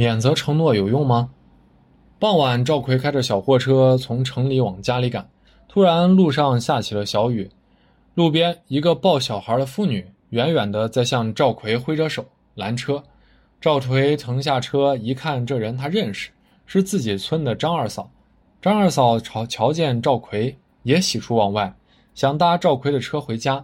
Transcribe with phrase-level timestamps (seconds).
[0.00, 1.28] 免责承诺有用吗？
[2.18, 5.28] 傍晚，赵奎开着小货车从城里往家里赶，
[5.68, 7.50] 突然路上下起了小雨。
[8.14, 12.24] 路边一个抱小孩的妇女远远地在向赵奎挥着手
[12.54, 13.04] 拦车。
[13.60, 16.30] 赵奎腾下车，一看这人他认识，
[16.64, 18.10] 是自己村的张二嫂。
[18.62, 21.74] 张二嫂瞧瞧见赵奎，也喜出望外，
[22.14, 23.62] 想搭赵奎的车回家。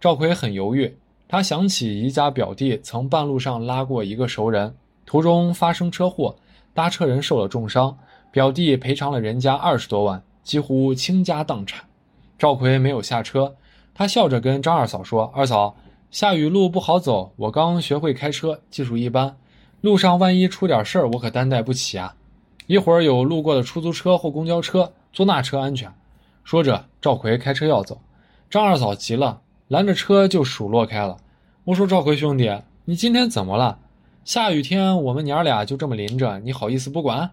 [0.00, 0.96] 赵奎很犹豫，
[1.28, 4.74] 他想起一家表弟曾半路上拉过一个熟人，
[5.06, 6.34] 途中发生车祸，
[6.72, 7.96] 搭车人受了重伤，
[8.30, 11.84] 表弟赔偿了人家二十多万，几乎倾家荡产。
[12.38, 13.54] 赵奎没有下车，
[13.94, 15.76] 他笑着跟张二嫂说：“二嫂，
[16.10, 19.36] 下雨路不好走，我刚学会开车，技术一般，
[19.80, 22.14] 路上万一出点事儿，我可担待不起啊。
[22.66, 25.92] 一会儿有路过的出租车或公交车，坐那车安全。”
[26.44, 28.00] 说着，赵奎开车要走，
[28.50, 29.40] 张二嫂急了。
[29.68, 31.16] 拦着车就数落开了。
[31.64, 33.78] 我说：“赵奎兄弟，你今天怎么了？
[34.24, 37.30] 下雨天我们娘俩就这么淋着，你好意思不管？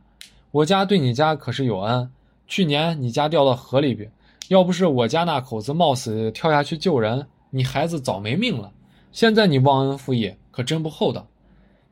[0.52, 2.12] 我家对你家可是有恩。
[2.48, 4.12] 去年你家掉到河里边，
[4.50, 8.74] 要不是我家那口子冒死跳下去救人，你孩子早没命了。
[9.14, 11.26] 现在你忘恩负义，可真不厚道。”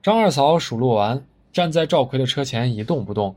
[0.04, 3.34] 张二嫂数落完，站在赵奎的车前一动不动。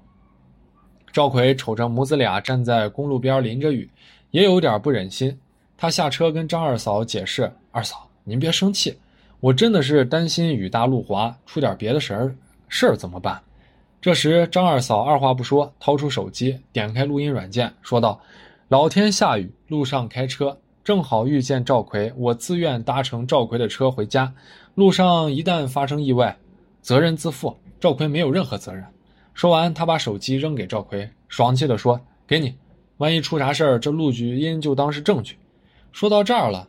[1.12, 3.88] 赵奎瞅着母子俩站在公路边淋着雨，
[4.32, 5.38] 也有点不忍心。
[5.78, 8.98] 他下车跟张二嫂解释：“二嫂，您别生气，
[9.42, 12.36] 我真的是担心雨大路滑，出点别的事儿，
[12.68, 13.42] 事儿怎么办？”
[14.00, 18.20] 这时，张二嫂二话不说，掏出手机，点开录音软件，说道
[18.70, 24.32] ：“老天下雨，路上开车，正好遇见赵奎，我自愿搭乘赵奎的车回家。
[24.76, 26.38] 路上一旦发生意外，
[26.80, 28.84] 责任自负，赵奎没有任何责任。”
[29.34, 32.54] 说完，他把手机扔给赵奎，爽气地说：“给你，
[32.98, 35.36] 万一出啥事儿，这录取音就当是证据。”
[35.90, 36.68] 说到这儿了，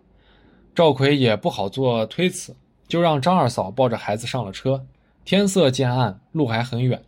[0.73, 2.55] 赵奎也不好做推辞，
[2.93, 4.85] 就让张二嫂抱着孩子上了车。
[5.25, 7.01] 天色渐暗，路还很远，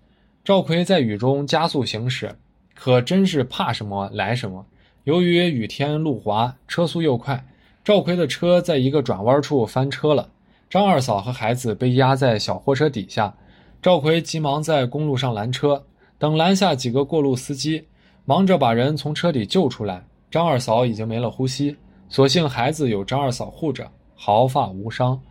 [0.44, 2.36] 赵奎在雨中加速行驶，
[2.74, 4.66] 可真是怕什么来什么。
[5.04, 7.46] 由于雨天路滑，车速又快，
[7.84, 10.28] 赵奎的车在一个转弯处翻车了，
[10.72, 13.32] 张二嫂和孩子被压在小货车底下。
[13.80, 15.84] 赵奎急忙在公路上拦车，
[16.18, 17.86] 等拦下几个过路司机，
[18.26, 20.04] 忙着把人从车里救出来。
[20.32, 21.78] 张二嫂已经没了呼吸。
[22.10, 25.22] 所幸孩子有张二嫂护着，毫发无伤。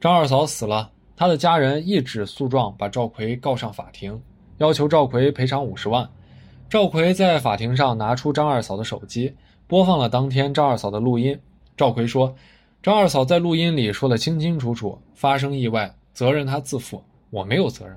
[0.00, 4.18] 张二嫂死了，她的家人一纸诉状把赵奎告上法庭，
[4.56, 6.08] 要求赵奎赔偿五十万。
[6.70, 9.34] 赵奎在法庭上拿出张二嫂的手机，
[9.66, 11.38] 播放了当天张二嫂的录音。
[11.76, 12.34] 赵奎说
[12.82, 17.94] ：“张二嫂在录音里说的清清楚楚，发生意外责任她自负，我没有责任。”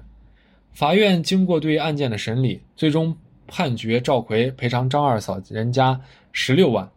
[0.73, 3.15] 法院经过对案件的审理，最终
[3.47, 5.97] 判决赵奎赔偿张二嫂人家
[6.33, 6.91] 十六万。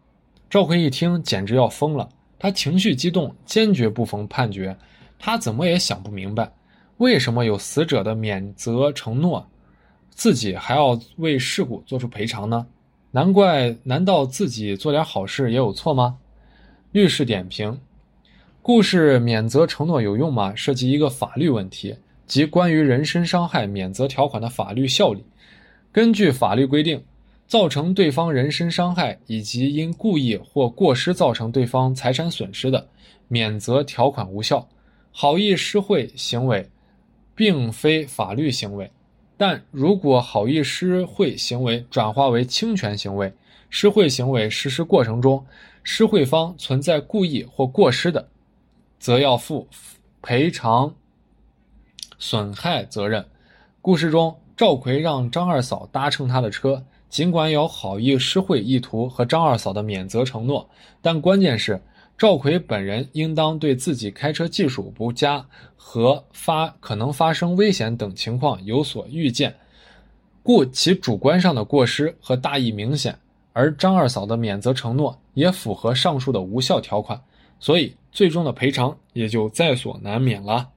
[0.51, 2.09] 赵奎一听，简直要疯了。
[2.39, 4.77] 他情绪激动，坚决不服判决。
[5.19, 6.53] 他怎么也想不明白，
[6.99, 9.47] 为什么有死者的免责承诺，
[10.11, 12.67] 自己还要为事故做出赔偿呢？
[13.11, 16.19] 难怪，难道自己做点好事也有错吗？
[16.93, 17.81] 律师点评：
[18.63, 20.55] 故事免责承诺有用吗？
[20.55, 25.25] 涉及一个法律问题，即关于人身伤害免责条款的法律效力。
[25.93, 27.03] 根据法律规定。
[27.49, 32.89] 造成对方人身伤害以及因故意或过失造成对方财产损失的，
[33.29, 34.69] 免责条款无效。
[35.19, 36.69] 好意施惠行为，
[37.35, 38.93] 并非法律行为，
[39.39, 43.33] 但如果好意施惠行为转化为侵权行为，
[43.71, 45.47] 施惠行为实施过程中，
[45.83, 48.29] 施惠方存在故意或过失的，
[48.99, 49.67] 则要负
[50.21, 50.95] 赔偿
[52.19, 53.25] 损害责任。
[53.81, 56.85] 故事中，赵奎让张二嫂搭乘他的车。
[57.09, 60.69] 尽管有好意施惠意图和张二嫂的免责承诺，
[61.01, 61.81] 但关键是
[62.19, 65.47] 赵奎本人应当对自己开车技术不佳
[65.77, 69.55] 和发可能发生危险等情况有所预见，
[70.43, 73.19] 故其主观上的过失和大意明显。
[73.53, 77.21] 而张二嫂的免责承诺也符合上述的无效条款，
[77.59, 80.71] 所以最终的赔偿也就在所难免了。